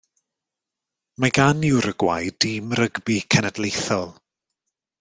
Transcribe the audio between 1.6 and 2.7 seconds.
Uruguay dîm